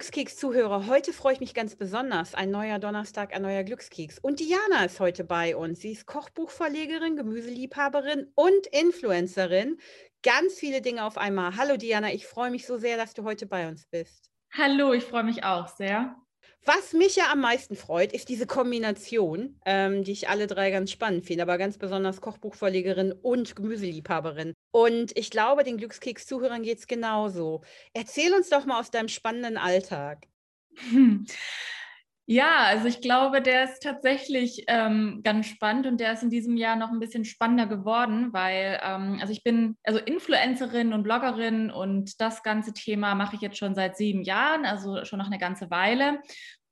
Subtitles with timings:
[0.00, 2.34] Glückskeks-Zuhörer, heute freue ich mich ganz besonders.
[2.34, 4.18] Ein neuer Donnerstag, ein neuer Glückskeks.
[4.18, 5.80] Und Diana ist heute bei uns.
[5.80, 9.76] Sie ist Kochbuchverlegerin, Gemüseliebhaberin und Influencerin.
[10.22, 11.54] Ganz viele Dinge auf einmal.
[11.58, 14.30] Hallo Diana, ich freue mich so sehr, dass du heute bei uns bist.
[14.56, 16.16] Hallo, ich freue mich auch sehr.
[16.64, 20.90] Was mich ja am meisten freut, ist diese Kombination, ähm, die ich alle drei ganz
[20.90, 24.52] spannend finde, aber ganz besonders Kochbuchverlegerin und Gemüseliebhaberin.
[24.70, 27.62] Und ich glaube, den Glückskeks-Zuhörern geht es genauso.
[27.94, 30.26] Erzähl uns doch mal aus deinem spannenden Alltag.
[30.90, 31.26] Hm.
[32.32, 36.56] Ja, also ich glaube, der ist tatsächlich ähm, ganz spannend und der ist in diesem
[36.56, 41.72] Jahr noch ein bisschen spannender geworden, weil ähm, also ich bin also Influencerin und Bloggerin
[41.72, 45.40] und das ganze Thema mache ich jetzt schon seit sieben Jahren, also schon noch eine
[45.40, 46.20] ganze Weile.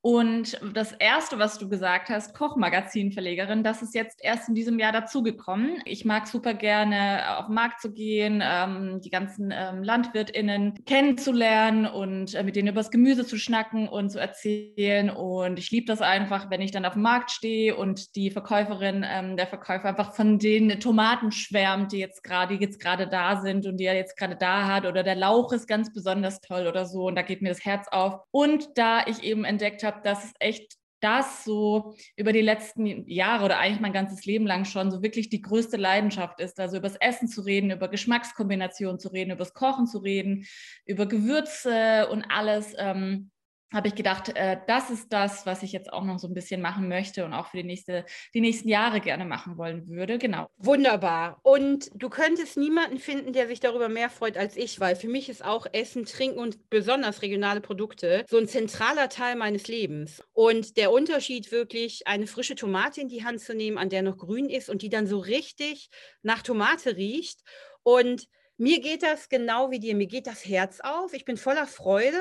[0.01, 4.93] Und das Erste, was du gesagt hast, Kochmagazinverlegerin, das ist jetzt erst in diesem Jahr
[4.93, 5.83] dazugekommen.
[5.87, 11.85] Ich mag super gerne auf den Markt zu gehen, ähm, die ganzen ähm, LandwirtInnen kennenzulernen
[11.85, 15.11] und äh, mit denen über das Gemüse zu schnacken und zu erzählen.
[15.11, 19.05] Und ich liebe das einfach, wenn ich dann auf dem Markt stehe und die Verkäuferin,
[19.05, 23.41] ähm, der Verkäufer einfach von den Tomaten schwärmt, die jetzt gerade, die jetzt gerade da
[23.41, 24.87] sind und die er jetzt gerade da hat.
[24.87, 27.07] Oder der Lauch ist ganz besonders toll oder so.
[27.07, 28.21] Und da geht mir das Herz auf.
[28.31, 33.07] Und da ich eben entdeckt habe, habe, dass es echt das so über die letzten
[33.09, 36.59] Jahre oder eigentlich mein ganzes Leben lang schon so wirklich die größte Leidenschaft ist.
[36.59, 40.47] Also über das Essen zu reden, über Geschmackskombinationen zu reden, über das Kochen zu reden,
[40.87, 42.75] über Gewürze und alles.
[42.79, 43.31] Ähm,
[43.73, 46.63] habe ich gedacht, äh, das ist das, was ich jetzt auch noch so ein bisschen
[46.63, 50.19] machen möchte und auch für die, nächste, die nächsten Jahre gerne machen wollen würde.
[50.19, 50.49] Genau.
[50.57, 51.39] Wunderbar.
[51.43, 55.29] Und du könntest niemanden finden, der sich darüber mehr freut als ich, weil für mich
[55.29, 60.23] ist auch Essen, Trinken und besonders regionale Produkte so ein zentraler Teil meines Lebens.
[60.33, 64.17] Und der Unterschied wirklich, eine frische Tomate in die Hand zu nehmen, an der noch
[64.17, 65.91] grün ist und die dann so richtig
[66.23, 67.41] nach Tomate riecht.
[67.83, 69.95] Und mir geht das genau wie dir.
[69.95, 71.13] Mir geht das Herz auf.
[71.13, 72.19] Ich bin voller Freude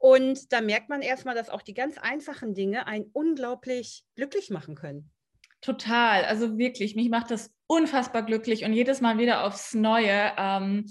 [0.00, 4.74] und da merkt man erstmal, dass auch die ganz einfachen Dinge einen unglaublich glücklich machen
[4.74, 5.10] können.
[5.60, 10.32] Total, also wirklich, mich macht das unfassbar glücklich und jedes Mal wieder aufs Neue.
[10.38, 10.86] Ähm,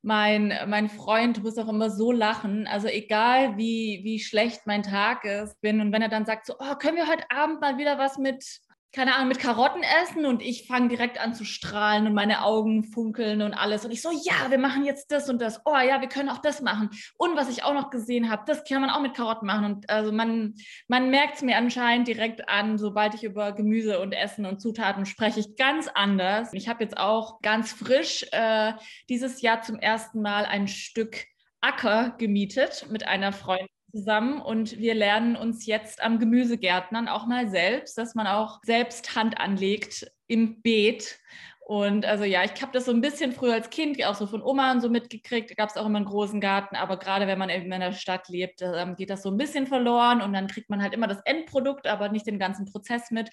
[0.00, 2.66] mein, mein Freund muss auch immer so lachen.
[2.66, 6.54] Also egal wie, wie schlecht mein Tag ist, bin und wenn er dann sagt so,
[6.58, 8.60] oh, können wir heute Abend mal wieder was mit
[8.94, 12.84] keine Ahnung, mit Karotten essen und ich fange direkt an zu strahlen und meine Augen
[12.84, 13.84] funkeln und alles.
[13.84, 15.60] Und ich so, ja, wir machen jetzt das und das.
[15.64, 16.90] Oh ja, wir können auch das machen.
[17.16, 19.64] Und was ich auch noch gesehen habe, das kann man auch mit Karotten machen.
[19.64, 20.54] Und also man,
[20.86, 25.06] man merkt es mir anscheinend direkt an, sobald ich über Gemüse und Essen und Zutaten
[25.06, 26.50] spreche, ich ganz anders.
[26.52, 28.74] Ich habe jetzt auch ganz frisch äh,
[29.08, 31.26] dieses Jahr zum ersten Mal ein Stück
[31.60, 37.48] Acker gemietet mit einer Freundin zusammen und wir lernen uns jetzt am Gemüsegärtnern auch mal
[37.48, 41.20] selbst, dass man auch selbst Hand anlegt im Beet.
[41.66, 44.42] Und also ja, ich habe das so ein bisschen früher als Kind auch so von
[44.42, 45.56] Oma und so mitgekriegt.
[45.56, 48.28] Gab es auch immer einen großen Garten, aber gerade wenn man eben in der Stadt
[48.28, 51.20] lebt, ähm, geht das so ein bisschen verloren und dann kriegt man halt immer das
[51.24, 53.30] Endprodukt, aber nicht den ganzen Prozess mit.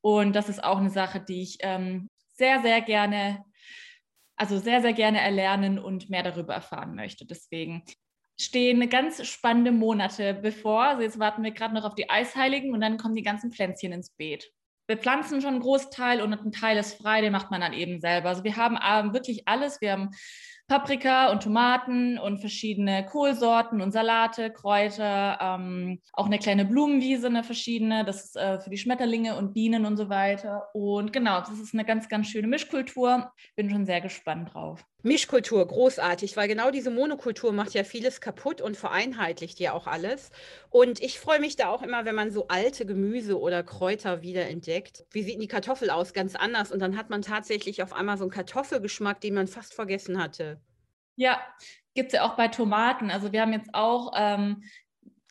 [0.00, 3.44] Und das ist auch eine Sache, die ich ähm, sehr, sehr gerne
[4.36, 7.24] also sehr, sehr gerne erlernen und mehr darüber erfahren möchte.
[7.24, 7.84] Deswegen
[8.38, 10.84] stehen ganz spannende Monate bevor.
[10.84, 13.92] Also jetzt warten wir gerade noch auf die Eisheiligen und dann kommen die ganzen Pflänzchen
[13.92, 14.50] ins Beet.
[14.86, 18.00] Wir pflanzen schon einen Großteil und ein Teil ist frei, den macht man dann eben
[18.00, 18.28] selber.
[18.28, 19.80] Also wir haben wirklich alles.
[19.80, 20.10] Wir haben
[20.66, 27.44] Paprika und Tomaten und verschiedene Kohlsorten und Salate, Kräuter, ähm, auch eine kleine Blumenwiese, eine
[27.44, 30.70] verschiedene, das ist äh, für die Schmetterlinge und Bienen und so weiter.
[30.72, 33.30] Und genau, das ist eine ganz, ganz schöne Mischkultur.
[33.56, 34.84] Bin schon sehr gespannt drauf.
[35.02, 40.30] Mischkultur, großartig, weil genau diese Monokultur macht ja vieles kaputt und vereinheitlicht ja auch alles.
[40.70, 45.04] Und ich freue mich da auch immer, wenn man so alte Gemüse oder Kräuter wiederentdeckt.
[45.10, 46.14] Wie sieht die Kartoffel aus?
[46.14, 46.72] Ganz anders.
[46.72, 50.53] Und dann hat man tatsächlich auf einmal so einen Kartoffelgeschmack, den man fast vergessen hatte.
[51.16, 51.40] Ja,
[51.94, 53.10] gibt es ja auch bei Tomaten.
[53.10, 54.62] Also wir haben jetzt auch ähm,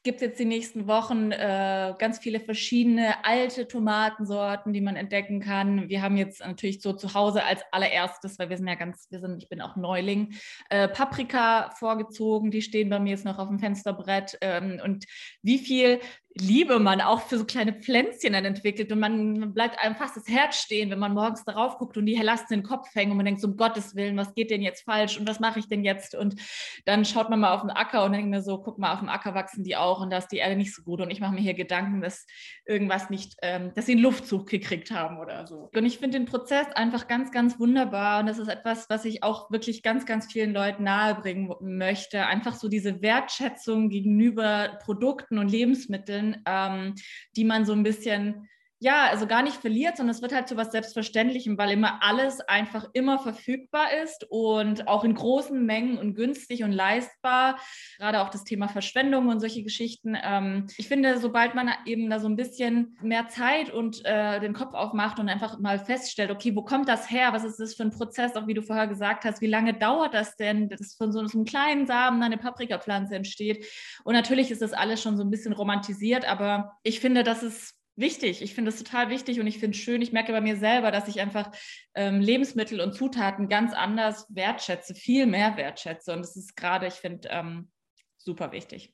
[0.03, 5.39] gibt es jetzt die nächsten Wochen äh, ganz viele verschiedene alte Tomatensorten, die man entdecken
[5.39, 5.88] kann.
[5.88, 9.21] Wir haben jetzt natürlich so zu Hause als allererstes, weil wir sind ja ganz, wir
[9.21, 10.33] sind, ich bin auch Neuling,
[10.69, 14.38] äh, Paprika vorgezogen, die stehen bei mir jetzt noch auf dem Fensterbrett.
[14.41, 15.06] Ähm, und
[15.41, 16.01] wie viel
[16.35, 20.27] Liebe man auch für so kleine Pflänzchen dann entwickelt und man bleibt einem fast das
[20.27, 23.18] Herz stehen, wenn man morgens darauf guckt und die Lasten in den Kopf hängen und
[23.18, 25.68] man denkt, so, um Gottes Willen, was geht denn jetzt falsch und was mache ich
[25.68, 26.15] denn jetzt?
[26.15, 26.35] Und
[26.85, 29.09] dann schaut man mal auf den Acker und denkt mir so, guck mal, auf dem
[29.09, 31.33] Acker wachsen die auch und da ist die Erde nicht so gut und ich mache
[31.33, 32.25] mir hier Gedanken, dass
[32.65, 35.69] irgendwas nicht, ähm, dass sie einen Luftzug gekriegt haben oder so.
[35.75, 39.21] Und ich finde den Prozess einfach ganz, ganz wunderbar und das ist etwas, was ich
[39.21, 42.25] auch wirklich ganz, ganz vielen Leuten nahebringen möchte.
[42.25, 46.96] Einfach so diese Wertschätzung gegenüber Produkten und Lebensmitteln Ähm,
[47.36, 48.48] die man so ein bisschen
[48.83, 52.41] ja, also gar nicht verliert, sondern es wird halt zu was Selbstverständlichem, weil immer alles
[52.41, 57.57] einfach immer verfügbar ist und auch in großen Mengen und günstig und leistbar.
[57.97, 60.18] Gerade auch das Thema Verschwendung und solche Geschichten.
[60.21, 64.51] Ähm, ich finde, sobald man eben da so ein bisschen mehr Zeit und äh, den
[64.51, 67.31] Kopf aufmacht und einfach mal feststellt, okay, wo kommt das her?
[67.31, 68.36] Was ist das für ein Prozess?
[68.36, 71.38] Auch wie du vorher gesagt hast, wie lange dauert das denn, dass von so, so
[71.38, 73.65] einem kleinen Samen eine Paprikapflanze entsteht?
[74.03, 77.79] Und natürlich ist das alles schon so ein bisschen romantisiert, aber ich finde, dass es
[77.95, 78.42] wichtig.
[78.42, 80.01] Ich finde es total wichtig und ich finde es schön.
[80.01, 81.51] Ich merke bei mir selber, dass ich einfach
[81.95, 86.13] ähm, Lebensmittel und Zutaten ganz anders wertschätze, viel mehr wertschätze.
[86.13, 87.72] Und das ist gerade, ich finde, ähm,
[88.18, 88.94] super wichtig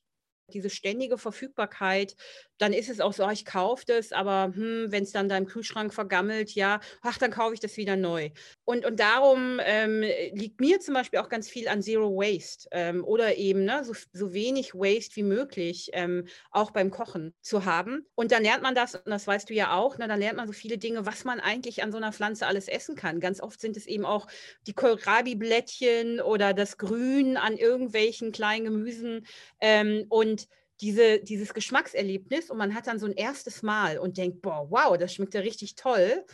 [0.53, 2.15] diese ständige Verfügbarkeit,
[2.59, 5.37] dann ist es auch so, ah, ich kaufe das, aber hm, wenn es dann da
[5.37, 8.29] im Kühlschrank vergammelt, ja, ach, dann kaufe ich das wieder neu.
[8.65, 13.03] Und, und darum ähm, liegt mir zum Beispiel auch ganz viel an Zero Waste ähm,
[13.03, 18.05] oder eben ne, so, so wenig Waste wie möglich ähm, auch beim Kochen zu haben.
[18.15, 20.47] Und dann lernt man das, und das weißt du ja auch, ne, dann lernt man
[20.47, 23.21] so viele Dinge, was man eigentlich an so einer Pflanze alles essen kann.
[23.21, 24.27] Ganz oft sind es eben auch
[24.67, 29.25] die Kohlrabi-Blättchen oder das Grün an irgendwelchen kleinen Gemüsen.
[29.61, 30.38] Ähm, und
[30.81, 34.97] diese, dieses Geschmackserlebnis und man hat dann so ein erstes Mal und denkt, boah, wow,
[34.97, 36.25] das schmeckt ja richtig toll.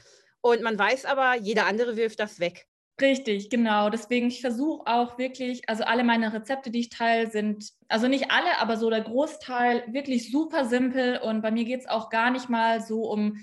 [0.41, 2.67] Und man weiß aber, jeder andere wirft das weg.
[3.01, 3.89] Richtig, genau.
[3.89, 8.31] Deswegen, ich versuche auch wirklich, also alle meine Rezepte, die ich teile, sind, also nicht
[8.31, 11.17] alle, aber so der Großteil wirklich super simpel.
[11.17, 13.37] Und bei mir geht es auch gar nicht mal so um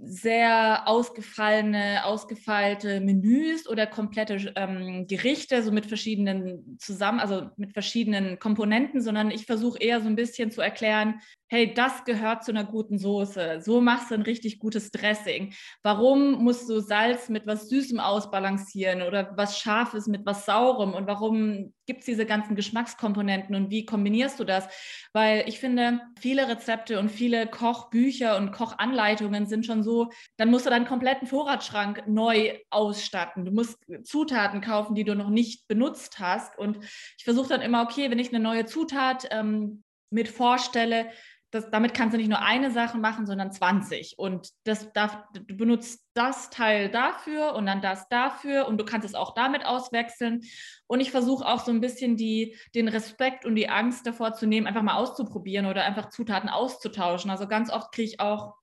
[0.00, 8.38] sehr ausgefallene, ausgefeilte Menüs oder komplette ähm, Gerichte, so mit verschiedenen zusammen, also mit verschiedenen
[8.38, 12.64] Komponenten, sondern ich versuche eher so ein bisschen zu erklären, hey, das gehört zu einer
[12.64, 13.60] guten Soße.
[13.60, 15.54] So machst du ein richtig gutes Dressing.
[15.82, 20.94] Warum musst du Salz mit was Süßem ausbalancieren oder was Scharfes mit was Saurem?
[20.94, 24.68] Und warum gibt es diese ganzen Geschmackskomponenten und wie kombinierst du das?
[25.14, 30.66] Weil ich finde, viele Rezepte und viele Kochbücher und Kochanleitungen sind schon so, dann musst
[30.66, 33.46] du deinen kompletten Vorratsschrank neu ausstatten.
[33.46, 36.58] Du musst Zutaten kaufen, die du noch nicht benutzt hast.
[36.58, 36.78] Und
[37.16, 41.10] ich versuche dann immer, okay, wenn ich eine neue Zutat ähm, mit vorstelle,
[41.50, 44.18] das, damit kannst du nicht nur eine Sache machen, sondern 20.
[44.18, 49.06] Und das darf, du benutzt das Teil dafür und dann das dafür und du kannst
[49.06, 50.42] es auch damit auswechseln.
[50.86, 54.46] Und ich versuche auch so ein bisschen die, den Respekt und die Angst davor zu
[54.46, 57.30] nehmen, einfach mal auszuprobieren oder einfach Zutaten auszutauschen.
[57.30, 58.54] Also ganz oft kriege ich auch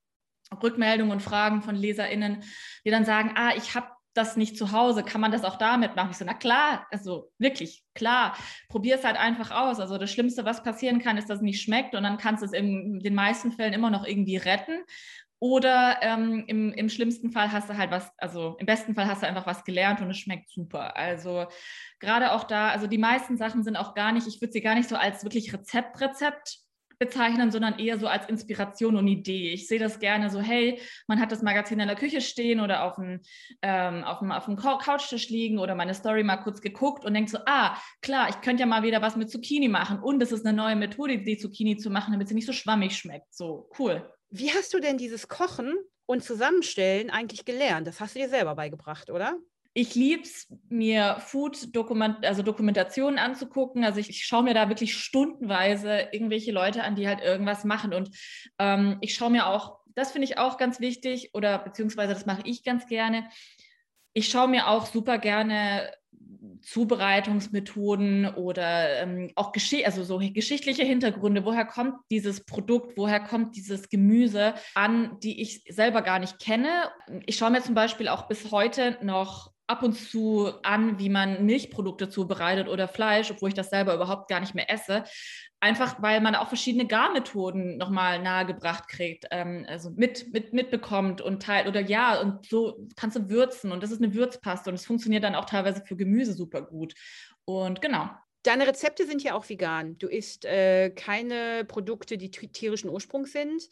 [0.62, 2.44] Rückmeldungen und Fragen von LeserInnen,
[2.86, 5.96] die dann sagen, ah, ich habe das nicht zu Hause, kann man das auch damit
[5.96, 6.12] machen?
[6.12, 8.36] Ich so, na klar, also wirklich, klar,
[8.70, 9.80] probier es halt einfach aus.
[9.80, 12.46] Also das Schlimmste, was passieren kann, ist, dass es nicht schmeckt und dann kannst du
[12.46, 14.84] es in den meisten Fällen immer noch irgendwie retten.
[15.40, 19.22] Oder ähm, im, im schlimmsten Fall hast du halt was, also im besten Fall hast
[19.22, 20.96] du einfach was gelernt und es schmeckt super.
[20.96, 21.46] Also
[22.00, 24.76] gerade auch da, also die meisten Sachen sind auch gar nicht, ich würde sie gar
[24.76, 26.65] nicht so als wirklich Rezept, Rezept
[26.98, 29.52] bezeichnen, sondern eher so als Inspiration und Idee.
[29.52, 32.84] Ich sehe das gerne so, hey, man hat das Magazin in der Küche stehen oder
[32.84, 33.22] auf dem,
[33.62, 37.30] ähm, auf dem, auf dem Couchtisch liegen oder meine Story mal kurz geguckt und denkt
[37.30, 40.46] so, ah, klar, ich könnte ja mal wieder was mit Zucchini machen und es ist
[40.46, 43.34] eine neue Methode, die Zucchini zu machen, damit sie nicht so schwammig schmeckt.
[43.34, 44.10] So, cool.
[44.30, 45.76] Wie hast du denn dieses Kochen
[46.06, 47.88] und Zusammenstellen eigentlich gelernt?
[47.88, 49.38] Das hast du dir selber beigebracht, oder?
[49.78, 53.84] Ich liebe es, mir Food-Dokument, also Dokumentationen anzugucken.
[53.84, 57.94] Also ich, ich schaue mir da wirklich stundenweise irgendwelche Leute an, die halt irgendwas machen.
[57.94, 58.10] Und
[58.58, 62.44] ähm, ich schaue mir auch, das finde ich auch ganz wichtig, oder beziehungsweise das mache
[62.46, 63.28] ich ganz gerne.
[64.14, 65.92] Ich schaue mir auch super gerne
[66.62, 71.44] Zubereitungsmethoden oder ähm, auch Gesch also so geschichtliche Hintergründe.
[71.44, 72.96] Woher kommt dieses Produkt?
[72.96, 76.90] Woher kommt dieses Gemüse an, die ich selber gar nicht kenne?
[77.26, 81.46] Ich schaue mir zum Beispiel auch bis heute noch ab und zu an, wie man
[81.46, 85.04] Milchprodukte zubereitet oder Fleisch, obwohl ich das selber überhaupt gar nicht mehr esse.
[85.60, 91.42] Einfach weil man auch verschiedene Garmethoden nochmal nahegebracht kriegt, ähm, also mit, mit, mitbekommt und
[91.42, 94.86] teilt oder ja, und so kannst du würzen und das ist eine Würzpaste und es
[94.86, 96.94] funktioniert dann auch teilweise für Gemüse super gut.
[97.46, 98.10] Und genau.
[98.44, 99.98] Deine Rezepte sind ja auch vegan.
[99.98, 103.68] Du isst äh, keine Produkte, die tierischen Ursprungs sind.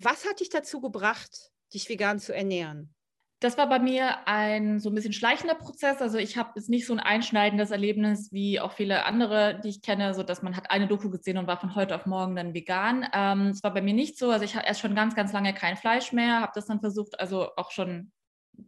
[0.00, 2.92] Was hat dich dazu gebracht, dich vegan zu ernähren?
[3.42, 6.00] Das war bei mir ein so ein bisschen schleichender Prozess.
[6.00, 9.82] Also ich habe jetzt nicht so ein einschneidendes Erlebnis wie auch viele andere, die ich
[9.82, 12.54] kenne, so dass man hat eine Doku gesehen und war von heute auf morgen dann
[12.54, 13.04] vegan.
[13.12, 14.30] Ähm, das war bei mir nicht so.
[14.30, 17.18] Also ich habe erst schon ganz, ganz lange kein Fleisch mehr, habe das dann versucht,
[17.18, 18.12] also auch schon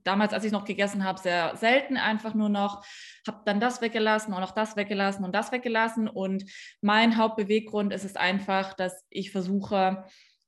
[0.03, 2.85] damals, als ich noch gegessen habe, sehr selten einfach nur noch,
[3.29, 6.09] habe dann das weggelassen und auch das weggelassen und das weggelassen.
[6.09, 6.47] Und
[6.81, 10.05] mein Hauptbeweggrund ist es einfach, dass ich versuche,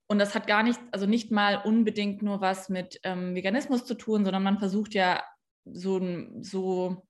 [0.08, 3.94] und das hat gar nicht, also nicht mal unbedingt nur was mit ähm, Veganismus zu
[3.94, 5.22] tun, sondern man versucht ja
[5.64, 6.00] so,
[6.40, 7.06] so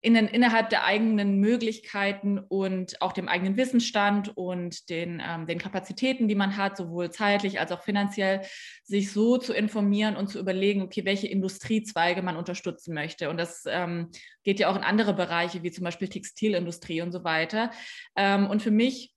[0.00, 6.28] in, innerhalb der eigenen Möglichkeiten und auch dem eigenen Wissensstand und den, ähm, den Kapazitäten,
[6.28, 8.42] die man hat, sowohl zeitlich als auch finanziell,
[8.84, 13.28] sich so zu informieren und zu überlegen, okay, welche Industriezweige man unterstützen möchte.
[13.28, 14.10] Und das ähm,
[14.44, 17.72] geht ja auch in andere Bereiche, wie zum Beispiel Textilindustrie und so weiter.
[18.16, 19.12] Ähm, und für mich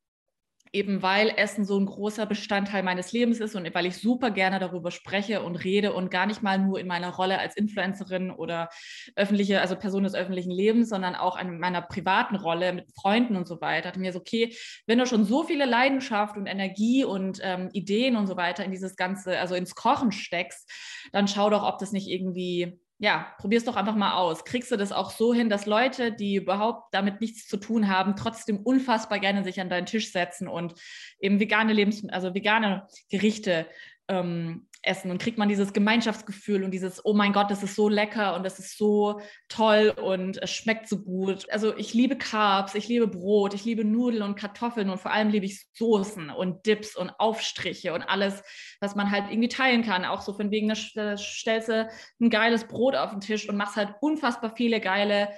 [0.74, 4.60] eben weil Essen so ein großer Bestandteil meines Lebens ist und weil ich super gerne
[4.60, 8.70] darüber spreche und rede und gar nicht mal nur in meiner Rolle als Influencerin oder
[9.16, 13.48] öffentliche, also Person des öffentlichen Lebens, sondern auch in meiner privaten Rolle mit Freunden und
[13.48, 14.56] so weiter, hatte mir so, okay,
[14.88, 18.72] wenn du schon so viele Leidenschaft und Energie und ähm, Ideen und so weiter in
[18.72, 20.72] dieses Ganze, also ins Kochen steckst,
[21.12, 24.46] dann schau doch, ob das nicht irgendwie ja, probier es doch einfach mal aus.
[24.46, 28.16] Kriegst du das auch so hin, dass Leute, die überhaupt damit nichts zu tun haben,
[28.16, 30.76] trotzdem unfassbar gerne sich an deinen Tisch setzen und
[31.20, 33.66] eben vegane Lebensmittel, also vegane Gerichte
[34.08, 37.88] ähm, essen und kriegt man dieses Gemeinschaftsgefühl und dieses, oh mein Gott, das ist so
[37.88, 41.50] lecker und das ist so toll und es schmeckt so gut.
[41.52, 45.30] Also ich liebe Carbs, ich liebe Brot, ich liebe Nudeln und Kartoffeln und vor allem
[45.30, 48.44] liebe ich Soßen und Dips und Aufstriche und alles,
[48.80, 50.06] was man halt irgendwie teilen kann.
[50.06, 53.76] Auch so von wegen, da stellst du ein geiles Brot auf den Tisch und machst
[53.76, 55.30] halt unfassbar viele geile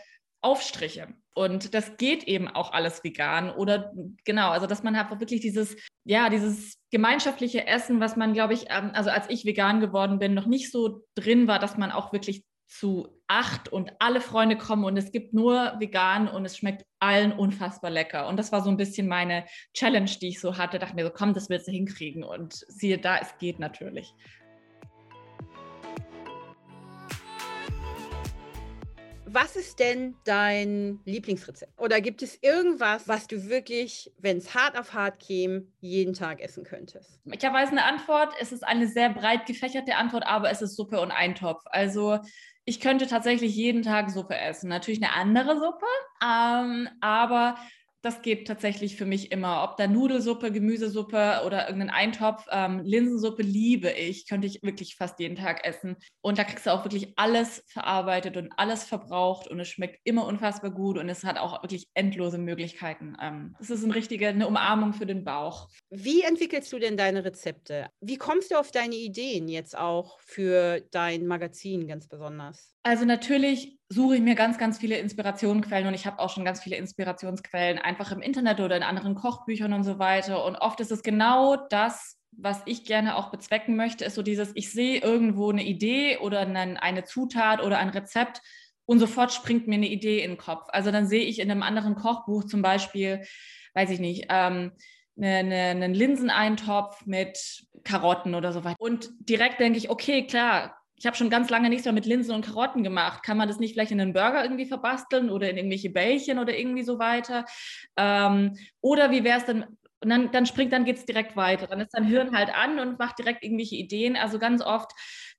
[0.44, 1.08] Aufstriche.
[1.34, 3.50] Und das geht eben auch alles vegan.
[3.50, 3.92] Oder
[4.24, 8.66] genau, also dass man halt wirklich dieses, ja, dieses gemeinschaftliche Essen, was man, glaube ich,
[8.70, 12.14] ähm, also als ich vegan geworden bin, noch nicht so drin war, dass man auch
[12.14, 16.86] wirklich zu acht und alle Freunde kommen und es gibt nur vegan und es schmeckt
[17.00, 18.28] allen unfassbar lecker.
[18.28, 20.80] Und das war so ein bisschen meine Challenge, die ich so hatte.
[20.80, 22.24] Dachte mir so, komm, das willst du hinkriegen.
[22.24, 24.14] Und siehe da, es geht natürlich.
[29.34, 31.74] Was ist denn dein Lieblingsrezept?
[31.82, 36.40] Oder gibt es irgendwas, was du wirklich, wenn es hart auf hart käme, jeden Tag
[36.40, 37.20] essen könntest?
[37.26, 38.32] Ich habe eine Antwort.
[38.40, 41.64] Es ist eine sehr breit gefächerte Antwort, aber es ist Suppe und Eintopf.
[41.66, 42.20] Also
[42.64, 44.70] ich könnte tatsächlich jeden Tag Suppe essen.
[44.70, 45.88] Natürlich eine andere Suppe,
[46.24, 47.56] ähm, aber
[48.04, 49.64] das geht tatsächlich für mich immer.
[49.64, 55.20] Ob da Nudelsuppe, Gemüsesuppe oder irgendein Eintopf, ähm, Linsensuppe liebe ich, könnte ich wirklich fast
[55.20, 55.96] jeden Tag essen.
[56.22, 60.26] Und da kriegst du auch wirklich alles verarbeitet und alles verbraucht und es schmeckt immer
[60.26, 63.16] unfassbar gut und es hat auch wirklich endlose Möglichkeiten.
[63.22, 65.70] Ähm, es ist eine richtige eine Umarmung für den Bauch.
[65.90, 67.88] Wie entwickelst du denn deine Rezepte?
[68.02, 72.76] Wie kommst du auf deine Ideen jetzt auch für dein Magazin ganz besonders?
[72.84, 76.62] Also natürlich suche ich mir ganz, ganz viele Inspirationsquellen und ich habe auch schon ganz
[76.62, 80.46] viele Inspirationsquellen einfach im Internet oder in anderen Kochbüchern und so weiter.
[80.46, 84.52] Und oft ist es genau das, was ich gerne auch bezwecken möchte, ist so dieses,
[84.56, 88.42] ich sehe irgendwo eine Idee oder eine Zutat oder ein Rezept
[88.86, 90.68] und sofort springt mir eine Idee in den Kopf.
[90.70, 93.24] Also dann sehe ich in einem anderen Kochbuch zum Beispiel,
[93.76, 94.72] weiß ich nicht, ähm,
[95.16, 98.78] eine, eine, einen Linseneintopf mit Karotten oder so weiter.
[98.80, 102.36] Und direkt denke ich, okay, klar, ich habe schon ganz lange nichts mehr mit Linsen
[102.36, 103.24] und Karotten gemacht.
[103.24, 106.58] Kann man das nicht vielleicht in einen Burger irgendwie verbasteln oder in irgendwelche Bällchen oder
[106.58, 107.46] irgendwie so weiter?
[107.98, 109.66] Ähm, oder wie wäre es denn,
[110.04, 111.66] und dann, dann springt, dann geht es direkt weiter.
[111.66, 114.18] Dann ist dein Hirn halt an und macht direkt irgendwelche Ideen.
[114.18, 114.92] Also ganz oft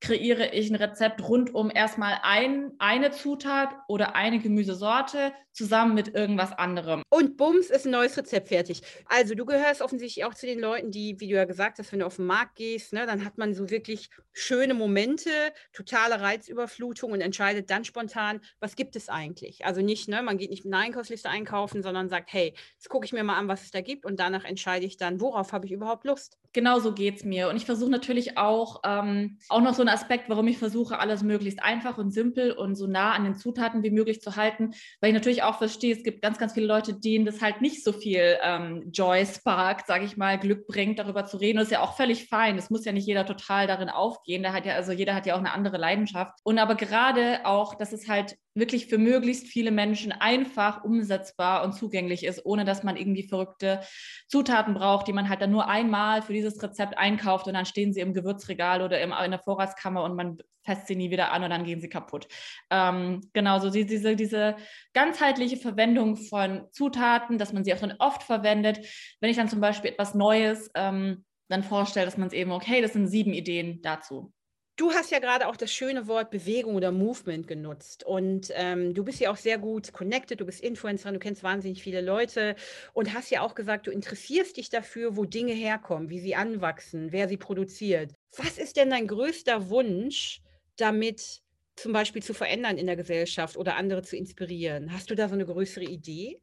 [0.05, 6.15] kreiere ich ein Rezept rund um erstmal ein, eine Zutat oder eine Gemüsesorte zusammen mit
[6.15, 7.03] irgendwas anderem.
[7.09, 8.83] Und bums ist ein neues Rezept fertig.
[9.07, 12.01] Also du gehörst offensichtlich auch zu den Leuten, die, wie du ja gesagt hast, wenn
[12.01, 15.31] du auf den Markt gehst, ne, dann hat man so wirklich schöne Momente,
[15.73, 19.65] totale Reizüberflutung und entscheidet dann spontan, was gibt es eigentlich?
[19.65, 23.07] Also nicht, ne, man geht nicht mit einer Einkaufsliste einkaufen, sondern sagt, hey, jetzt gucke
[23.07, 25.67] ich mir mal an, was es da gibt und danach entscheide ich dann, worauf habe
[25.67, 26.37] ich überhaupt Lust.
[26.53, 27.49] Genau so geht es mir.
[27.49, 31.23] Und ich versuche natürlich auch, ähm, auch noch so ein Aspekt, warum ich versuche, alles
[31.23, 35.09] möglichst einfach und simpel und so nah an den Zutaten wie möglich zu halten, weil
[35.11, 37.93] ich natürlich auch verstehe, es gibt ganz, ganz viele Leute, denen das halt nicht so
[37.93, 41.59] viel ähm, Joy sparkt, sage ich mal, Glück bringt, darüber zu reden.
[41.59, 42.59] Das ist ja auch völlig fein.
[42.59, 44.43] Es muss ja nicht jeder total darin aufgehen.
[44.43, 46.39] Da hat ja, also jeder hat ja auch eine andere Leidenschaft.
[46.43, 51.75] Und aber gerade auch, dass es halt wirklich für möglichst viele Menschen einfach umsetzbar und
[51.75, 53.81] zugänglich ist, ohne dass man irgendwie verrückte
[54.29, 57.93] Zutaten braucht, die man halt dann nur einmal für dieses Rezept einkauft und dann stehen
[57.93, 61.51] sie im Gewürzregal oder in der Vorratskammer und man fässt sie nie wieder an und
[61.51, 62.27] dann gehen sie kaputt.
[62.71, 64.57] Ähm, genau, so diese, diese
[64.95, 68.87] ganzheitliche Verwendung von Zutaten, dass man sie auch dann oft verwendet.
[69.21, 72.81] Wenn ich dann zum Beispiel etwas Neues ähm, dann vorstelle, dass man es eben, okay,
[72.81, 74.33] das sind sieben Ideen dazu.
[74.77, 79.05] Du hast ja gerade auch das schöne Wort Bewegung oder Movement genutzt und ähm, du
[79.05, 82.57] bist ja auch sehr gut connected, du bist Influencerin, du kennst wahnsinnig viele Leute
[82.93, 87.13] und hast ja auch gesagt, du interessierst dich dafür, wo Dinge herkommen, wie sie anwachsen,
[87.13, 88.15] wer sie produziert.
[88.37, 90.43] Was ist denn dein größter Wunsch,
[90.77, 91.43] damit
[91.77, 94.93] zum Beispiel zu verändern in der Gesellschaft oder andere zu inspirieren?
[94.93, 96.41] Hast du da so eine größere Idee?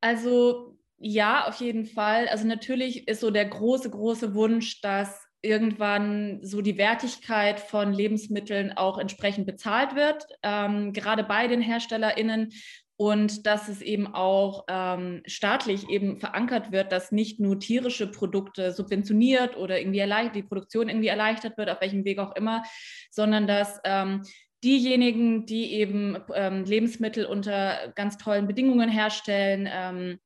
[0.00, 2.28] Also ja, auf jeden Fall.
[2.28, 8.72] Also natürlich ist so der große, große Wunsch, dass irgendwann so die Wertigkeit von Lebensmitteln
[8.72, 12.52] auch entsprechend bezahlt wird, ähm, gerade bei den HerstellerInnen.
[12.96, 18.72] Und dass es eben auch ähm, staatlich eben verankert wird, dass nicht nur tierische Produkte
[18.72, 20.04] subventioniert oder irgendwie
[20.34, 22.62] die Produktion irgendwie erleichtert wird, auf welchem Weg auch immer,
[23.10, 24.20] sondern dass ähm,
[24.62, 30.18] diejenigen, die eben ähm, Lebensmittel unter ganz tollen Bedingungen herstellen, ähm,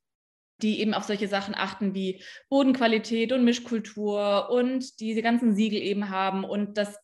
[0.63, 6.11] die eben auf solche Sachen achten wie Bodenqualität und Mischkultur und diese ganzen Siegel eben
[6.11, 6.99] haben und dass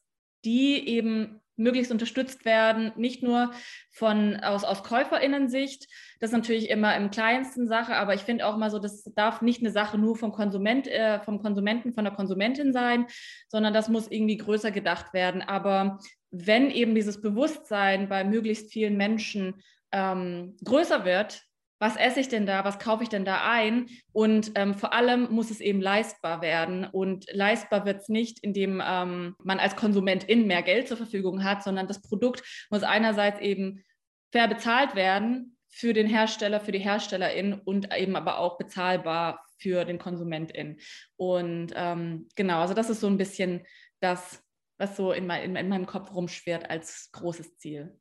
[0.45, 3.53] die eben möglichst unterstützt werden, nicht nur
[3.93, 5.87] von aus, aus KäuferInnen-Sicht,
[6.19, 9.43] das ist natürlich immer im kleinsten Sache, aber ich finde auch mal so, das darf
[9.43, 13.07] nicht eine Sache nur vom Konsument, äh, vom Konsumenten, von der Konsumentin sein,
[13.49, 15.43] sondern das muss irgendwie größer gedacht werden.
[15.43, 15.99] Aber
[16.31, 21.43] wenn eben dieses Bewusstsein bei möglichst vielen Menschen ähm, größer wird,
[21.81, 23.89] was esse ich denn da, was kaufe ich denn da ein?
[24.13, 26.85] Und ähm, vor allem muss es eben leistbar werden.
[26.85, 31.65] Und leistbar wird es nicht, indem ähm, man als Konsumentin mehr Geld zur Verfügung hat,
[31.65, 33.83] sondern das Produkt muss einerseits eben
[34.31, 39.87] fair bezahlt werden für den Hersteller, für die Herstellerin und eben aber auch bezahlbar für
[39.87, 40.79] den Konsumentin.
[41.17, 43.65] Und ähm, genau, also das ist so ein bisschen
[44.01, 44.43] das,
[44.77, 47.99] was so in, mein, in, in meinem Kopf rumschwirrt als großes Ziel.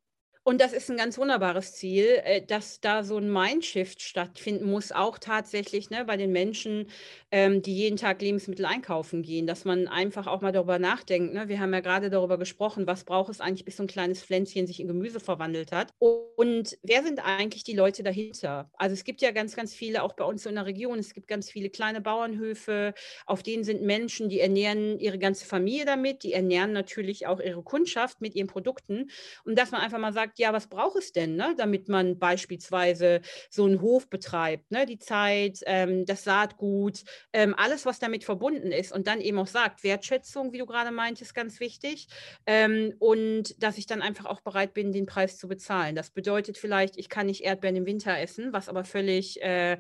[0.50, 4.92] Und das ist ein ganz wunderbares Ziel, äh, dass da so ein Mindshift stattfinden muss,
[4.92, 6.88] auch tatsächlich ne, bei den Menschen,
[7.30, 11.36] ähm, die jeden Tag Lebensmittel einkaufen gehen, dass man einfach auch mal darüber nachdenkt.
[11.36, 11.50] Ne?
[11.50, 14.66] Wir haben ja gerade darüber gesprochen, was braucht es eigentlich, bis so ein kleines Pflänzchen
[14.66, 15.94] sich in Gemüse verwandelt hat.
[16.00, 18.72] Und wer sind eigentlich die Leute dahinter?
[18.74, 21.28] Also es gibt ja ganz, ganz viele, auch bei uns in der Region, es gibt
[21.28, 22.96] ganz viele kleine Bauernhöfe,
[23.28, 27.62] auf denen sind Menschen, die ernähren ihre ganze Familie damit, die ernähren natürlich auch ihre
[27.62, 29.12] Kundschaft mit ihren Produkten.
[29.46, 33.22] Und dass man einfach mal sagt, ja, was braucht es denn, ne, damit man beispielsweise
[33.50, 37.04] so einen Hof betreibt, ne, die Zeit, ähm, das Saatgut,
[37.34, 40.92] ähm, alles, was damit verbunden ist und dann eben auch sagt, Wertschätzung, wie du gerade
[40.92, 42.08] meintest, ganz wichtig
[42.46, 45.96] ähm, und dass ich dann einfach auch bereit bin, den Preis zu bezahlen.
[45.96, 49.78] Das bedeutet vielleicht, ich kann nicht Erdbeeren im Winter essen, was aber völlig äh,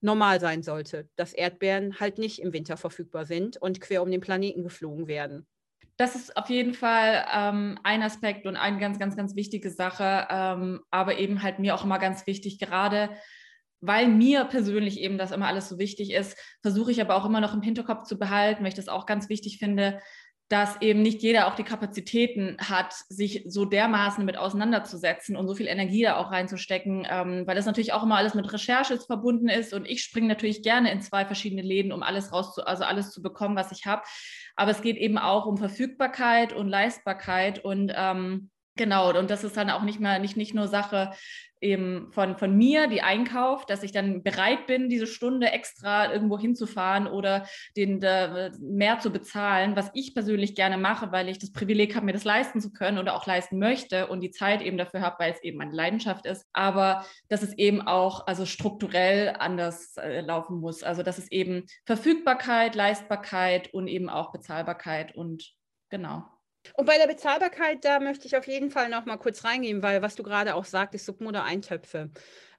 [0.00, 4.20] normal sein sollte, dass Erdbeeren halt nicht im Winter verfügbar sind und quer um den
[4.20, 5.46] Planeten geflogen werden
[6.02, 10.26] das ist auf jeden Fall ähm, ein Aspekt und eine ganz, ganz, ganz wichtige Sache,
[10.30, 13.10] ähm, aber eben halt mir auch immer ganz wichtig, gerade
[13.80, 17.40] weil mir persönlich eben das immer alles so wichtig ist, versuche ich aber auch immer
[17.40, 20.00] noch im Hinterkopf zu behalten, weil ich das auch ganz wichtig finde,
[20.52, 25.54] dass eben nicht jeder auch die Kapazitäten hat, sich so dermaßen mit auseinanderzusetzen und so
[25.54, 29.48] viel Energie da auch reinzustecken, ähm, weil das natürlich auch immer alles mit Recherche verbunden
[29.48, 33.12] ist und ich springe natürlich gerne in zwei verschiedene Läden, um alles rauszu, also alles
[33.12, 34.02] zu bekommen, was ich habe.
[34.54, 39.56] Aber es geht eben auch um Verfügbarkeit und Leistbarkeit und ähm, Genau, und das ist
[39.56, 41.12] dann auch nicht mehr nicht, nicht nur Sache
[41.62, 46.38] eben von, von mir, die einkauft, dass ich dann bereit bin, diese Stunde extra irgendwo
[46.38, 51.52] hinzufahren oder den äh, mehr zu bezahlen, was ich persönlich gerne mache, weil ich das
[51.52, 54.76] Privileg habe, mir das leisten zu können oder auch leisten möchte und die Zeit eben
[54.76, 56.46] dafür habe, weil es eben meine Leidenschaft ist.
[56.52, 60.82] Aber dass es eben auch also strukturell anders äh, laufen muss.
[60.82, 65.52] Also dass es eben Verfügbarkeit, Leistbarkeit und eben auch Bezahlbarkeit und
[65.88, 66.24] genau.
[66.74, 70.02] Und bei der Bezahlbarkeit, da möchte ich auf jeden Fall noch mal kurz reingehen, weil
[70.02, 72.10] was du gerade auch sagtest, Suppen oder Eintöpfe.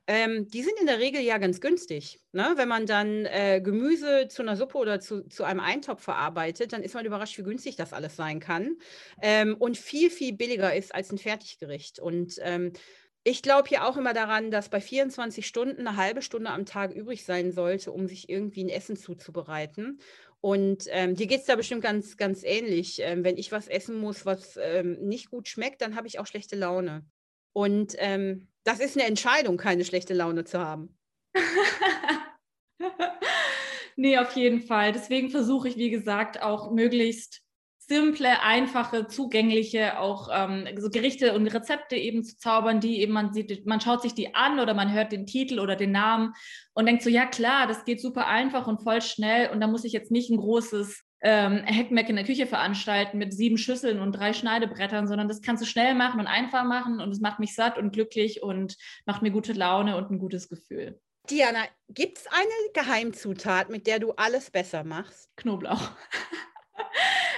[0.06, 2.20] Ähm, die sind in der Regel ja ganz günstig.
[2.34, 2.54] Ne?
[2.58, 6.84] Wenn man dann äh, Gemüse zu einer Suppe oder zu, zu einem Eintopf verarbeitet, dann
[6.84, 8.78] ist man überrascht, wie günstig das alles sein kann.
[9.22, 12.00] Ähm, und viel, viel billiger ist als ein Fertiggericht.
[12.00, 12.74] Und ähm,
[13.24, 16.92] ich glaube hier auch immer daran, dass bei 24 Stunden eine halbe Stunde am Tag
[16.92, 20.00] übrig sein sollte, um sich irgendwie ein Essen zuzubereiten.
[20.46, 23.00] Und ähm, dir geht es da bestimmt ganz, ganz ähnlich.
[23.00, 26.28] Ähm, wenn ich was essen muss, was ähm, nicht gut schmeckt, dann habe ich auch
[26.28, 27.06] schlechte Laune.
[27.54, 30.98] Und ähm, das ist eine Entscheidung, keine schlechte Laune zu haben.
[33.96, 34.92] nee, auf jeden Fall.
[34.92, 37.42] Deswegen versuche ich, wie gesagt, auch möglichst
[37.94, 43.34] simple, einfache, zugängliche auch ähm, so Gerichte und Rezepte eben zu zaubern, die eben man
[43.34, 46.34] sieht, man schaut sich die an oder man hört den Titel oder den Namen
[46.74, 49.86] und denkt so, ja klar, das geht super einfach und voll schnell und da muss
[49.86, 54.14] ich jetzt nicht ein großes ähm, Heckmeck in der Küche veranstalten mit sieben Schüsseln und
[54.14, 57.54] drei Schneidebrettern, sondern das kannst du schnell machen und einfach machen und es macht mich
[57.54, 58.76] satt und glücklich und
[59.06, 61.00] macht mir gute Laune und ein gutes Gefühl.
[61.30, 65.30] Diana, gibt es eine Geheimzutat, mit der du alles besser machst?
[65.38, 65.92] Knoblauch.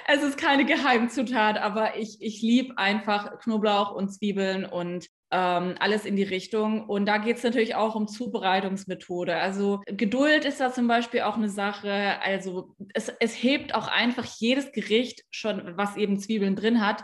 [0.08, 6.06] es ist keine Geheimzutat, aber ich, ich liebe einfach Knoblauch und Zwiebeln und ähm, alles
[6.06, 6.88] in die Richtung.
[6.88, 9.36] Und da geht es natürlich auch um Zubereitungsmethode.
[9.36, 12.22] Also Geduld ist da zum Beispiel auch eine Sache.
[12.22, 17.04] Also es, es hebt auch einfach jedes Gericht schon, was eben Zwiebeln drin hat,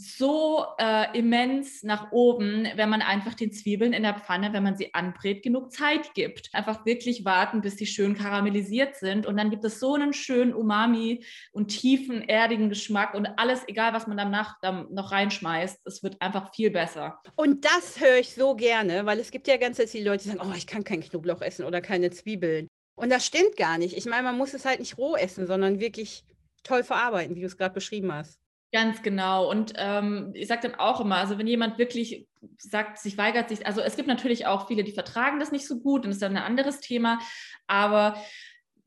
[0.00, 4.76] so äh, immens nach oben, wenn man einfach den Zwiebeln in der Pfanne, wenn man
[4.76, 6.50] sie anbrät, genug Zeit gibt.
[6.52, 9.26] Einfach wirklich warten, bis sie schön karamellisiert sind.
[9.26, 13.92] Und dann gibt es so einen schönen Umami und tiefen, erdigen Geschmack und alles, egal
[13.92, 17.20] was man danach dann noch reinschmeißt, es wird einfach viel besser.
[17.34, 20.48] Und das höre ich so gerne, weil es gibt ja ganz viele Leute, die sagen,
[20.48, 22.68] oh, ich kann kein Knoblauch essen oder keine Zwiebeln.
[22.94, 23.96] Und das stimmt gar nicht.
[23.96, 26.24] Ich meine, man muss es halt nicht roh essen, sondern wirklich
[26.62, 28.38] toll verarbeiten, wie du es gerade beschrieben hast.
[28.70, 29.48] Ganz genau.
[29.48, 32.26] Und ähm, ich sage dann auch immer, also wenn jemand wirklich
[32.58, 35.80] sagt, sich weigert sich, also es gibt natürlich auch viele, die vertragen das nicht so
[35.80, 37.18] gut und ist dann ein anderes Thema,
[37.66, 38.22] aber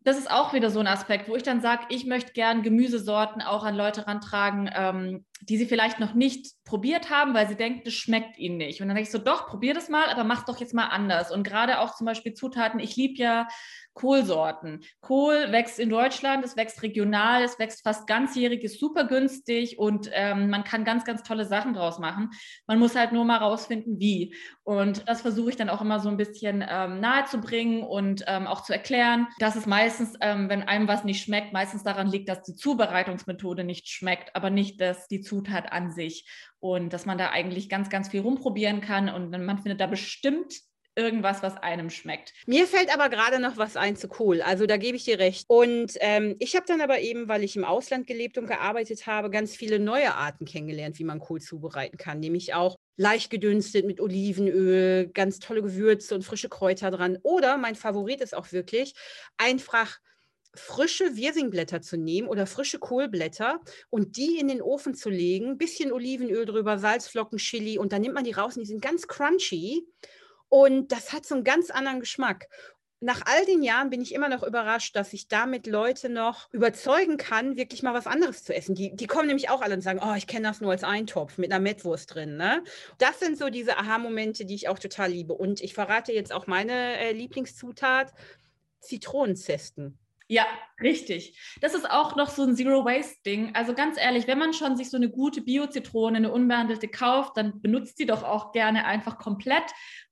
[0.04, 3.42] das ist auch wieder so ein Aspekt, wo ich dann sage, ich möchte gern Gemüsesorten
[3.42, 7.82] auch an Leute rantragen, ähm, die sie vielleicht noch nicht probiert haben, weil sie denken,
[7.84, 8.82] das schmeckt ihnen nicht.
[8.82, 11.32] Und dann denke ich so, doch, probier das mal, aber mach doch jetzt mal anders.
[11.32, 13.48] Und gerade auch zum Beispiel Zutaten, ich liebe ja
[13.94, 14.84] Kohlsorten.
[15.02, 20.10] Kohl wächst in Deutschland, es wächst regional, es wächst fast ganzjährig, ist super günstig und
[20.14, 22.30] ähm, man kann ganz, ganz tolle Sachen draus machen.
[22.68, 24.34] Man muss halt nur mal rausfinden, wie.
[24.64, 28.64] Und das versuche ich dann auch immer so ein bisschen ähm, nahezubringen und ähm, auch
[28.64, 32.44] zu erklären, dass es meistens, ähm, wenn einem was nicht schmeckt, meistens daran liegt, dass
[32.44, 36.30] die Zubereitungsmethode nicht schmeckt, aber nicht, dass die Zutat an sich.
[36.60, 40.54] Und dass man da eigentlich ganz, ganz viel rumprobieren kann und man findet da bestimmt
[40.96, 42.34] irgendwas, was einem schmeckt.
[42.46, 44.42] Mir fällt aber gerade noch was ein zu cool.
[44.42, 45.46] Also da gebe ich dir recht.
[45.48, 49.30] Und ähm, ich habe dann aber eben, weil ich im Ausland gelebt und gearbeitet habe,
[49.30, 52.20] ganz viele neue Arten kennengelernt, wie man Kohl zubereiten kann.
[52.20, 57.18] Nämlich auch leicht gedünstet mit Olivenöl, ganz tolle Gewürze und frische Kräuter dran.
[57.24, 58.94] Oder mein Favorit ist auch wirklich
[59.38, 59.98] einfach
[60.54, 65.92] frische Wirsingblätter zu nehmen oder frische Kohlblätter und die in den Ofen zu legen, bisschen
[65.92, 69.86] Olivenöl drüber, Salzflocken, Chili und dann nimmt man die raus und die sind ganz crunchy
[70.50, 72.48] und das hat so einen ganz anderen Geschmack.
[73.04, 77.18] Nach all den Jahren bin ich immer noch überrascht, dass ich damit Leute noch überzeugen
[77.18, 78.76] kann, wirklich mal was anderes zu essen.
[78.76, 81.40] Die, die kommen nämlich auch alle und sagen, oh, ich kenne das nur als Eintopf
[81.40, 82.38] mit einer Mettwurst drin.
[82.38, 82.64] Ne?
[83.00, 85.34] Das sind so diese Aha-Momente, die ich auch total liebe.
[85.34, 88.14] Und ich verrate jetzt auch meine äh, Lieblingszutat,
[88.82, 89.98] Zitronenzesten.
[90.32, 90.46] Ja,
[90.82, 91.38] richtig.
[91.60, 93.54] Das ist auch noch so ein Zero-Waste-Ding.
[93.54, 97.60] Also ganz ehrlich, wenn man schon sich so eine gute Bio-Zitrone, eine unbehandelte kauft, dann
[97.62, 99.66] benutzt die doch auch gerne einfach komplett.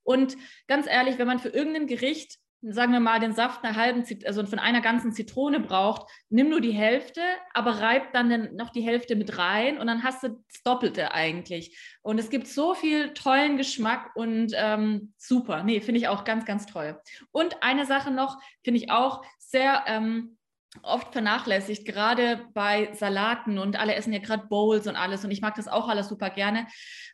[0.04, 0.36] Und
[0.68, 4.46] ganz ehrlich, wenn man für irgendein Gericht sagen wir mal, den Saft einer halben, also
[4.46, 7.22] von einer ganzen Zitrone braucht, nimm nur die Hälfte,
[7.54, 11.78] aber reib dann noch die Hälfte mit rein und dann hast du das Doppelte eigentlich.
[12.02, 15.64] Und es gibt so viel tollen Geschmack und ähm, super.
[15.64, 17.00] Nee, finde ich auch ganz, ganz toll.
[17.32, 20.38] Und eine Sache noch, finde ich auch sehr ähm,
[20.84, 25.42] oft vernachlässigt, gerade bei Salaten und alle essen ja gerade Bowls und alles und ich
[25.42, 26.68] mag das auch alles super gerne.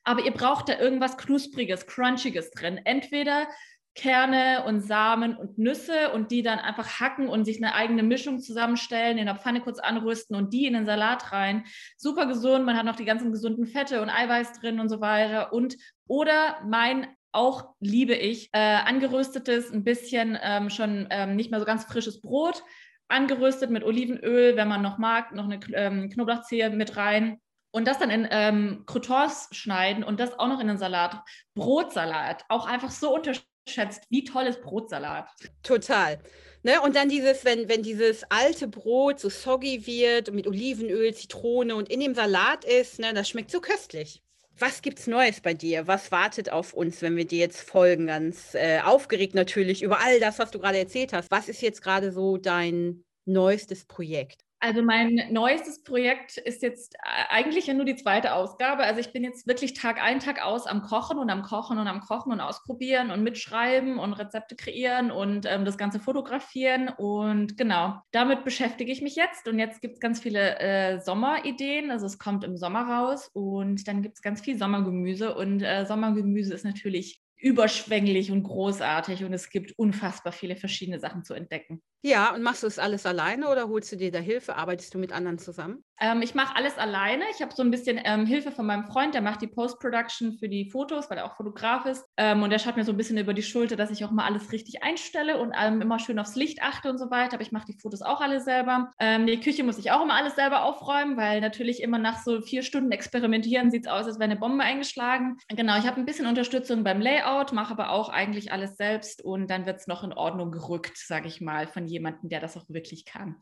[0.03, 2.79] Aber ihr braucht da irgendwas Knuspriges, Crunchiges drin.
[2.83, 3.47] Entweder
[3.95, 8.39] Kerne und Samen und Nüsse und die dann einfach hacken und sich eine eigene Mischung
[8.39, 11.63] zusammenstellen, in der Pfanne kurz anrüsten und die in den Salat rein.
[11.97, 15.53] Super gesund, man hat noch die ganzen gesunden Fette und Eiweiß drin und so weiter.
[15.53, 15.77] Und
[16.07, 21.65] oder mein auch liebe ich äh, angeröstetes, ein bisschen ähm, schon ähm, nicht mehr so
[21.65, 22.63] ganz frisches Brot,
[23.07, 27.39] angeröstet mit Olivenöl, wenn man noch mag, noch eine ähm, Knoblauchzehe mit rein
[27.75, 31.21] und das dann in ähm, Croutons schneiden und das auch noch in den Salat.
[31.55, 35.27] Brotsalat, auch einfach so unterschiedlich schätzt, wie toll ist Brotsalat.
[35.61, 36.19] Total.
[36.63, 36.79] Ne?
[36.79, 41.89] Und dann dieses, wenn, wenn dieses alte Brot so soggy wird mit Olivenöl, Zitrone und
[41.89, 44.23] in dem Salat ist, ne, das schmeckt so köstlich.
[44.57, 45.85] Was gibt's Neues bei dir?
[45.85, 48.07] Was wartet auf uns, wenn wir dir jetzt folgen?
[48.07, 51.29] Ganz äh, aufgeregt natürlich über all das, was du gerade erzählt hast.
[51.29, 54.44] Was ist jetzt gerade so dein neuestes Projekt?
[54.65, 58.81] Also mein neuestes Projekt ist jetzt äh, eigentlich ja nur die zweite Ausgabe.
[58.81, 61.87] Also ich bin jetzt wirklich Tag ein, Tag aus am Kochen und am Kochen und
[61.87, 66.89] am Kochen und ausprobieren und mitschreiben und Rezepte kreieren und ähm, das Ganze fotografieren.
[66.89, 69.47] Und genau, damit beschäftige ich mich jetzt.
[69.47, 71.91] Und jetzt gibt es ganz viele äh, Sommerideen.
[71.91, 75.35] Also es kommt im Sommer raus und dann gibt es ganz viel Sommergemüse.
[75.35, 81.23] Und äh, Sommergemüse ist natürlich überschwänglich und großartig und es gibt unfassbar viele verschiedene Sachen
[81.23, 81.81] zu entdecken.
[82.01, 84.55] Ja, und machst du es alles alleine oder holst du dir da Hilfe?
[84.55, 85.83] Arbeitest du mit anderen zusammen?
[85.99, 87.23] Ähm, ich mache alles alleine.
[87.31, 90.47] Ich habe so ein bisschen ähm, Hilfe von meinem Freund, der macht die Post-Production für
[90.47, 92.05] die Fotos, weil er auch Fotograf ist.
[92.17, 94.25] Ähm, und der schaut mir so ein bisschen über die Schulter, dass ich auch mal
[94.25, 97.35] alles richtig einstelle und immer schön aufs Licht achte und so weiter.
[97.35, 98.91] Aber ich mache die Fotos auch alle selber.
[98.99, 102.39] Ähm, die Küche muss ich auch immer alles selber aufräumen, weil natürlich immer nach so
[102.41, 105.37] vier Stunden experimentieren sieht es aus, als wäre eine Bombe eingeschlagen.
[105.49, 109.49] Genau, ich habe ein bisschen Unterstützung beim Layout, mache aber auch eigentlich alles selbst und
[109.49, 112.65] dann wird es noch in Ordnung gerückt, sage ich mal, von jemandem, der das auch
[112.67, 113.35] wirklich kann.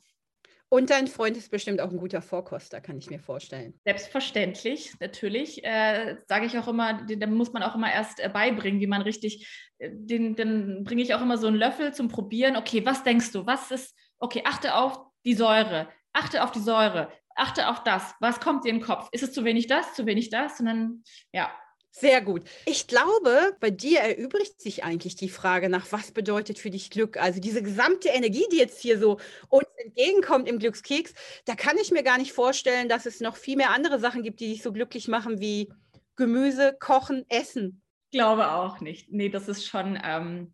[0.74, 3.80] Und dein Freund ist bestimmt auch ein guter Vorkoster, kann ich mir vorstellen.
[3.86, 5.64] Selbstverständlich, natürlich.
[5.64, 9.04] Äh, Sage ich auch immer, den, muss man auch immer erst äh, beibringen, wie man
[9.04, 12.56] richtig, äh, den, den bringe ich auch immer so einen Löffel zum Probieren.
[12.56, 13.46] Okay, was denkst du?
[13.46, 15.90] Was ist, okay, achte auf die Säure.
[16.12, 17.12] Achte auf die Säure.
[17.36, 18.16] achte auf das.
[18.20, 19.10] Was kommt dir in den Kopf?
[19.12, 20.60] Ist es zu wenig das, zu wenig das?
[20.60, 21.52] Und dann, ja,
[21.96, 22.44] sehr gut.
[22.66, 27.18] Ich glaube, bei dir erübrigt sich eigentlich die Frage nach, was bedeutet für dich Glück?
[27.18, 31.14] Also diese gesamte Energie, die jetzt hier so uns entgegenkommt im Glückskeks,
[31.46, 34.40] da kann ich mir gar nicht vorstellen, dass es noch viel mehr andere Sachen gibt,
[34.40, 35.72] die dich so glücklich machen wie
[36.16, 37.84] Gemüse, Kochen, Essen.
[38.12, 39.12] Glaube auch nicht.
[39.12, 40.52] Nee, das ist schon, ähm,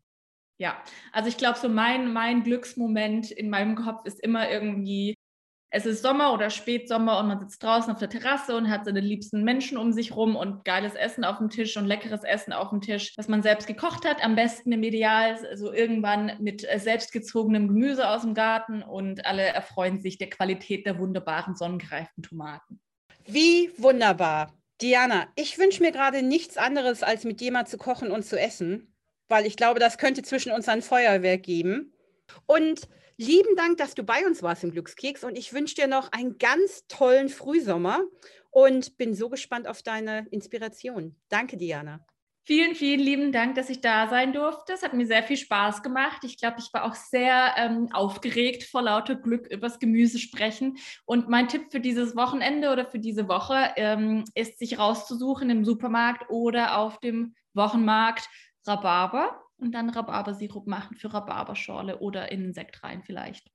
[0.58, 0.84] ja.
[1.14, 5.18] Also ich glaube, so mein, mein Glücksmoment in meinem Kopf ist immer irgendwie
[5.72, 9.02] es ist Sommer oder Spätsommer und man sitzt draußen auf der Terrasse und hat seine
[9.02, 12.70] liebsten Menschen um sich rum und geiles Essen auf dem Tisch und leckeres Essen auf
[12.70, 14.24] dem Tisch, das man selbst gekocht hat.
[14.24, 19.44] Am besten im Ideal so irgendwann mit äh, selbstgezogenem Gemüse aus dem Garten und alle
[19.44, 22.80] erfreuen sich der Qualität der wunderbaren sonnengereiften Tomaten.
[23.26, 24.54] Wie wunderbar.
[24.82, 28.96] Diana, ich wünsche mir gerade nichts anderes, als mit mal zu kochen und zu essen,
[29.28, 31.94] weil ich glaube, das könnte zwischen uns ein Feuerwerk geben.
[32.46, 32.88] Und
[33.22, 36.38] Lieben Dank, dass du bei uns warst im Glückskeks und ich wünsche dir noch einen
[36.38, 38.00] ganz tollen Frühsommer
[38.50, 41.18] und bin so gespannt auf deine Inspiration.
[41.28, 42.00] Danke, Diana.
[42.46, 44.72] Vielen, vielen lieben Dank, dass ich da sein durfte.
[44.72, 46.24] Es hat mir sehr viel Spaß gemacht.
[46.24, 50.78] Ich glaube, ich war auch sehr ähm, aufgeregt vor lauter Glück übers Gemüse sprechen.
[51.04, 55.66] Und mein Tipp für dieses Wochenende oder für diese Woche ähm, ist, sich rauszusuchen im
[55.66, 58.30] Supermarkt oder auf dem Wochenmarkt
[58.66, 63.52] Rhabarber und dann Rhabarbersirup machen für Rhabarberschorle oder in Sekt rein vielleicht.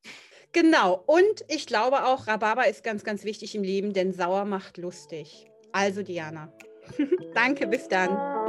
[0.53, 1.03] Genau.
[1.07, 5.47] Und ich glaube auch, Rhabarber ist ganz, ganz wichtig im Leben, denn sauer macht lustig.
[5.73, 6.53] Also Diana.
[7.35, 8.44] Danke, bis dann.